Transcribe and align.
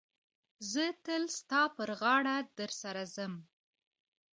زه 0.71 0.85
تل 1.05 1.23
ستا 1.37 1.61
پر 1.75 1.89
غاړه 1.99 2.37
در 2.57 2.71
سره 2.81 3.03
ځم. 3.15 3.33